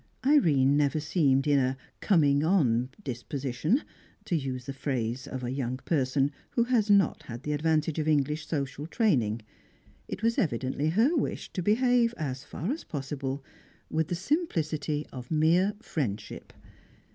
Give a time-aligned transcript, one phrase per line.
[0.25, 3.83] Irene never seemed in "a coming on disposition,"
[4.25, 8.47] to use the phrase of a young person who had not the advantage of English
[8.47, 9.43] social training;
[10.07, 13.43] it was evidently her wish to behave, as far as possible,
[13.91, 16.51] with the simplicity of mere friendship.